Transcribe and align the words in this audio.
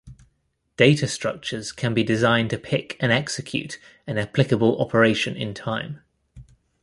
Data 0.77 1.05
structures 1.07 1.71
can 1.71 1.93
be 1.93 2.01
designed 2.03 2.49
to 2.49 2.57
pick 2.57 2.97
and 2.99 3.11
execute 3.11 3.77
an 4.07 4.17
applicable 4.17 4.81
operation 4.81 5.35
in 5.35 5.53
time. 5.53 6.01